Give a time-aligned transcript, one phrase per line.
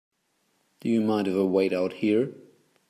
[0.79, 2.33] Do you mind if I wait out here?